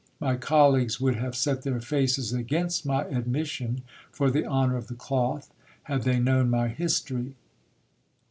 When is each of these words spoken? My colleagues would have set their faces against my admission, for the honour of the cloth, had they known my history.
My 0.19 0.35
colleagues 0.35 0.99
would 0.99 1.17
have 1.17 1.35
set 1.35 1.61
their 1.61 1.79
faces 1.79 2.33
against 2.33 2.87
my 2.87 3.03
admission, 3.05 3.83
for 4.11 4.31
the 4.31 4.47
honour 4.47 4.75
of 4.75 4.87
the 4.87 4.95
cloth, 4.95 5.53
had 5.83 6.05
they 6.05 6.17
known 6.19 6.49
my 6.49 6.69
history. 6.69 7.35